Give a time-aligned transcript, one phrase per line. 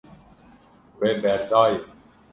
[0.99, 1.79] We berdaye.